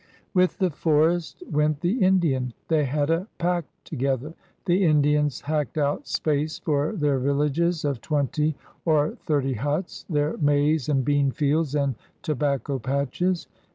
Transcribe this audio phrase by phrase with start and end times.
[0.33, 2.55] With the forest went the Indian.
[2.69, 4.33] They had a pact together.
[4.65, 10.89] The Indians hacked out space for their villages of twenty or thirty ^uts, their maize
[10.89, 11.93] and bean fields and
[12.23, 13.45] tobacco patches.